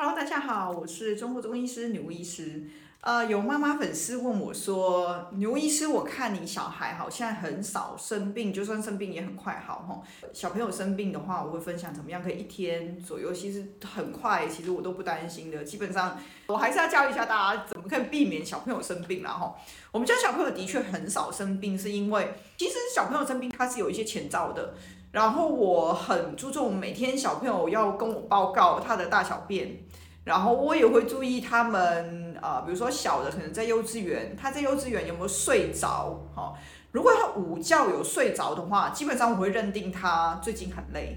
[0.00, 2.62] Hello，大家好，我是中国中医师牛医师。
[3.00, 10.00] 呃，有妈妈粉丝问我说：“牛医师，我看你小孩好像很少生病，就算生病也很快好哈。
[10.32, 15.64] 小朋友生病的话，我会分享怎么样可以一天左右，其实很快，其实我都不担心的。
[15.64, 19.52] 基本上，我还是要教一下大家怎么可以避免小朋友生病啦哈。
[19.90, 24.74] 我们家小朋友的确很少生病，是因为其实小朋友生病他是有一些前兆的。
[25.12, 29.78] 然后我很注重每天小朋友要跟我报告他的大小便。”
[30.24, 36.20] 然后我也会注意他们，呃，比如说小的可能在幼稚园，他在幼稚园有没有睡着？
[36.34, 36.52] 哈，
[36.92, 41.16] 如果他午觉有睡着的话，基本上我会认定他最近很累，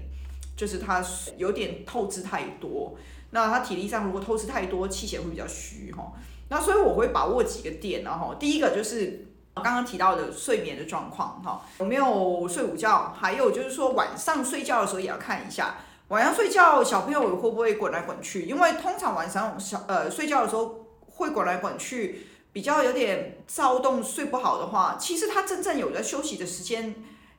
[0.56, 1.04] 就是他
[1.36, 2.96] 有点透支太多。
[3.32, 6.10] 那他体力上如果透支太多，气血会比较虚，哈。
[6.48, 9.26] 那所以我会把握几个点，然后第一个就是
[9.60, 13.14] 刚刚提到的睡眠的状况，哈，有没有睡午觉？
[13.18, 15.74] 还有就是说晚上睡觉的时候也要看一下。
[16.08, 18.42] 晚上睡觉，小朋友会不会滚来滚去？
[18.42, 26.94] 因为通常晚上小呃睡觉的时候会滚来滚去，比较有点躁动，睡不好的话，其实他真正有在休息的时间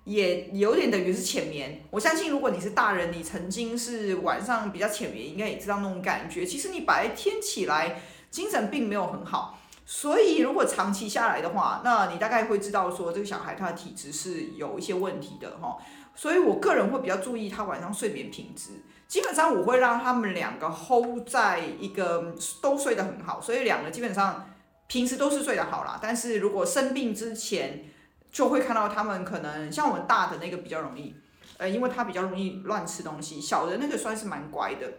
[0.06, 1.84] 也有点等于是浅眠。
[1.92, 6.44] 我相信如果你是大人，你曾经是晚上比较浅眠，应该也知道那种感觉。
[6.46, 15.78] 其实你白天起来精神并没有很好，所以如果长期下来的话，那你大概会知道说这个小孩他的体质是有一些问题的哈。
[16.16, 18.84] 所以，我个人会比较注意他晚上睡眠品质。
[19.08, 24.48] 基本上，我会让他们两个 hold 在一个都睡得很好，所以两个基本上
[24.88, 26.00] 平时都是睡得好啦。
[26.02, 27.86] 但是如果生病之前，
[28.32, 31.16] 就会看到他们可能像我们大的那个比较容易，
[31.58, 33.42] 呃，因为他比较容易乱吃东西。
[33.42, 34.94] 小的那个算是蛮乖的，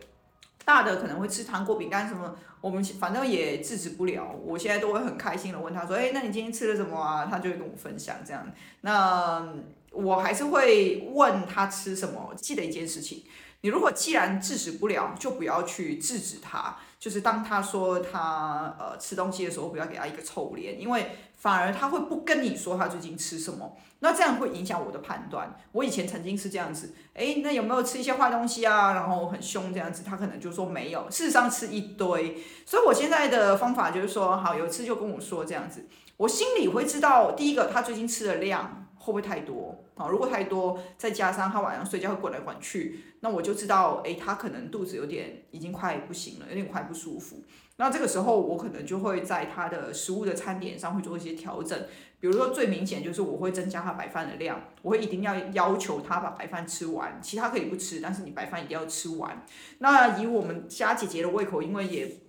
[0.64, 4.34] 大的可能会吃糖果、饼干什么，我们反正也制止不了。
[4.44, 8.46] 我现在都会很开心的问他说：“哎，那你今天吃了什么啊？”他就会跟我分享这样。
[8.80, 9.54] 那。
[9.96, 12.34] 我还是会问他吃什么。
[12.34, 13.22] 记得一件事情，
[13.60, 16.76] 你如果既然制止不了，就不要去制止他。
[17.04, 25.54] 就是当他说他呃吃东西的时候，不要给他一个臭脸，因为反而他会不跟你说他最近吃什么，那这样会影响我的判断。
[25.72, 28.94] 我以前曾经是这样子，诶，那有没有吃一些坏东西啊？
[28.94, 32.42] 然后很凶这样子，他可能就说没有，事实上吃一堆。
[32.64, 35.84] 所以我现在的方法就是说，好，有一次就跟我说这样子，
[36.16, 38.80] 我心里会知道，第一个他最近吃的量。
[38.96, 40.08] 会不会太多啊？
[40.08, 47.42] 如果太多，再加上他晚上睡觉会滚来滚去，那我就知道，诶，他可能肚子有点已经快不行了，有点快不舒服。
[47.76, 51.78] 那这个时候，我可能就会在他的食物的餐点上会做一些调整。
[52.18, 59.44] 比如说最明显就是我会增加他白饭的量，我会一定要要求他把白饭吃完，其他可以不吃，但是你白饭一定要吃完。
[59.80, 62.23] 那以我们家姐姐的胃口，因为也。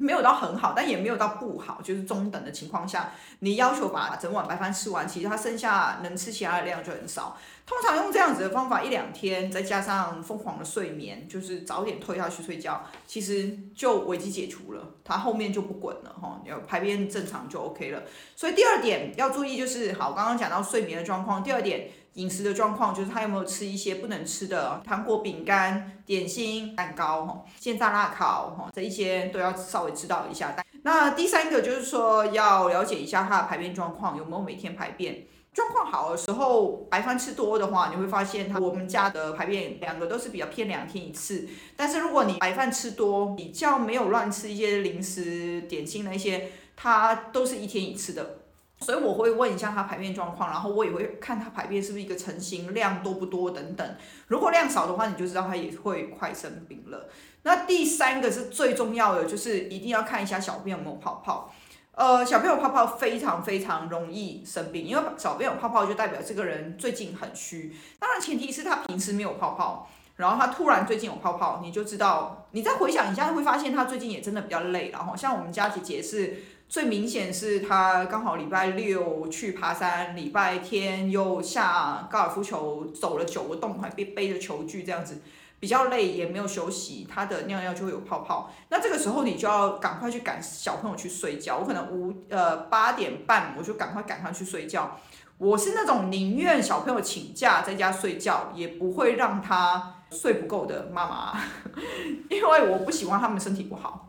[0.00, 7.36] 没有到很好，但也没有到不好，就是中等的情况下，你要求把整碗白饭吃完，其实它剩下能吃其他的量就很少。
[7.66, 18.02] 通常用这样子的方法一两天，再加上疯狂的睡眠，就是早点推下去睡觉，其实就危机解除了，它后面就不滚了哈，有排便正常就 OK 了。
[18.34, 21.90] 所以第二点要注意就是，好，刚刚讲到睡眠的状况，第二点。
[22.14, 30.54] 饮食的状况就是他有没有吃一些不能吃的糖果、饼干、点心、蛋糕、哈、现炸、辣烤、哈这一些都要稍微知道一下。
[30.82, 35.26] 那第三个就是说要了解一下他的排便状况有没有每天排便。
[35.52, 41.48] 状况好的时候，白饭吃多的话，你会发现他我们家的排便两个都是比较偏两天一次。
[41.76, 48.39] 但是如果你白饭吃多，比较没有乱吃一些零食、点心那些，他都是一天一次的。
[48.80, 53.96] 所以我会问一下他排便状况，然后我也会看他排便是不是一个成型量多不多等等。
[54.28, 57.08] 如果量少的话，你就知道他也会快生病了。
[57.42, 61.52] 那第三个是最重要的，就是一定要看一下小便有没有泡泡。
[61.92, 67.76] 呃，小便有泡泡非常非常容易生病，因为小便有泡泡就代表这个人最近很虚。
[67.98, 72.46] 当然前提是他平时没有泡泡，然后他突然最近有泡泡，你就知道。
[72.52, 74.88] 你再回想一下，会发现他最近也真的比较累。
[74.90, 76.42] 然后像我们家姐姐是。
[76.70, 85.20] 最明显是他刚好礼拜六去爬山，礼拜天又下高尔夫球走了九个洞，还背背着球具这样子，
[85.58, 88.52] 比较累也没有休息，他的尿尿就会有泡泡。
[88.68, 91.58] 那这个时候你就要赶快去赶小朋友去睡觉。
[91.58, 94.96] 我可能五呃八点半我就赶快赶他去睡觉。
[95.38, 101.36] 我是那种宁愿小朋友请假在家睡觉，也不会让他睡不够的妈妈，
[102.30, 104.06] 因为我不喜欢他们身体不好。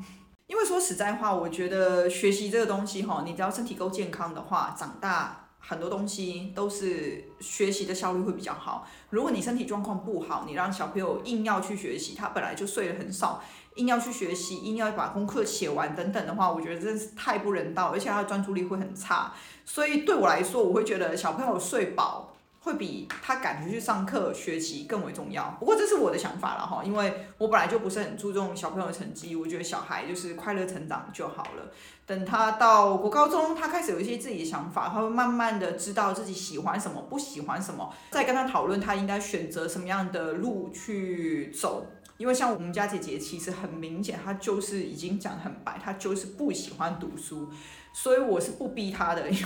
[0.51, 8.85] 因为说实在话，我觉得学习这个东西哈，你只要身体够健康的话，长大很多东西都是学习的效率会比较好。
[9.11, 13.41] 如果你身体状况不好，你让小朋友硬要去学习，他本来就睡得很少，
[13.75, 19.31] 硬要去学习，硬要把功课写完等等的话，我觉得真是太不人道，而且他的专注力会很差。
[19.63, 22.30] 所以对我来说，我会觉得小朋友睡饱
[22.63, 25.57] 会比他赶着去上课学习更为重要。
[25.59, 31.71] 不过这是我的想法了哈，因为我本来就不是很注重小朋友的成绩，我觉得小孩就是快乐成长就好了。
[32.05, 41.87] 等他到国高中，他开始有一些自己的想法，他会慢慢的知道自己喜欢什么，不喜欢什么，再跟他讨论他应该选择什么样的路去走。
[42.17, 47.49] 因为像我们家姐姐，其实很明显，她就是已经讲得很白，她就是不喜欢读书。
[47.93, 49.45] 所以我是不逼他的， 因为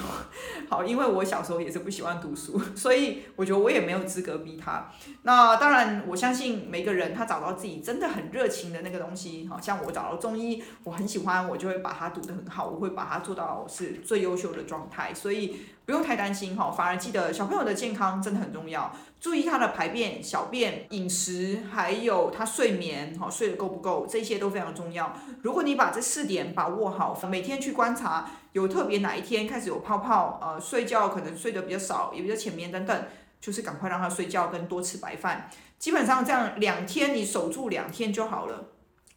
[0.69, 4.89] 好，因为我小时候也是不喜欢读书， 所以我觉得我也没有资格逼他。
[5.24, 16.69] 那当然，我相信每个人他找到自己真的很热情的那个东西，好像我找到中医，我很喜欢，我就会把它读得很好，我会把它做到是最优秀的状态，所以不用太担心哈。
[16.69, 25.12] 反而记得小朋友的健康真的很重要，注意他的排便、小便、饮食，还有他睡眠，好，睡得够不够，这些都非常重要。
[25.42, 28.30] 如果你把这四点把握好，每天去观察。
[28.53, 33.05] 有特别哪一天开始有泡泡，呃，睡觉可能睡得比较少，也比较浅眠等等，
[33.41, 35.49] 就是赶快让他睡觉，跟多吃白饭。
[35.77, 38.69] 基本上这样两天你守住两天就好了，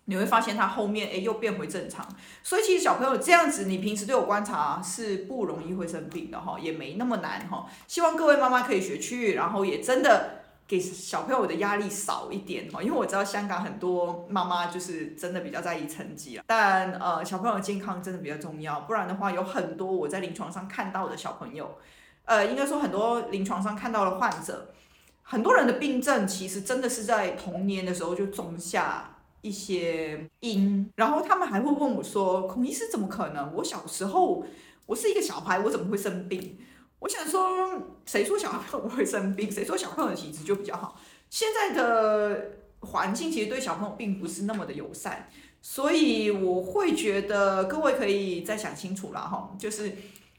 [0.06, 2.06] 你会发现他后面诶又变回正常。
[2.42, 7.66] 所以其实小朋友这样子，你平时对我观察是不容易会生病的哈，也没那么难哈。
[7.86, 10.36] 希望各位妈妈可以学去，然后也真的。
[10.68, 21.78] 给小朋友的压力少一点哈，因为我知道香港很多妈妈就是真的比较在意成绩啊，但呃小朋友的健康真的比较重要，不然的话有很多我在临床上看到的小朋友，
[22.26, 24.74] 呃应该说很多临床上看到的患者，
[25.22, 33.54] 很多人的病症其实真的是在童年的时候就种下一些因，然后他们还会问我说，孔医师怎么可能？
[33.54, 34.44] 我小时候
[34.84, 36.58] 我是一个小孩，我怎么会生病？
[37.00, 39.50] 我想说，谁说小朋友不会生病？
[39.50, 40.98] 谁说小朋友的体质就比较好？
[41.30, 45.28] 现在的环境其实对小朋友并不是那么的友善，
[45.62, 49.92] 所以我会觉得各位可以再想清楚了哈，就是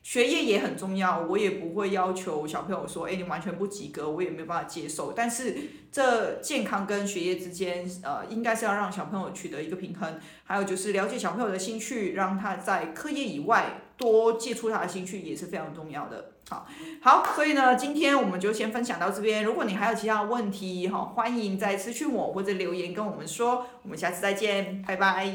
[0.10, 5.14] 学业也很重要，我也不会要求小朋友说，哎，你完全不及格，我也没有办法接受。
[5.16, 5.56] 但是
[5.92, 10.20] 这健康跟学业之间，呃，应该是要让小朋友取得一个平衡。
[10.46, 16.32] 还有就是了解小朋友的兴趣，让他在课业以外多接触他的兴趣也是非常重要的。
[16.50, 16.66] 好，
[17.04, 19.44] 好，所以呢，今天我们就先分享到这边。
[19.44, 23.68] 如果你还有其他问题，哈，欢迎再私讯我或者留言跟我们说。
[23.84, 25.32] 我们下次再见，拜拜。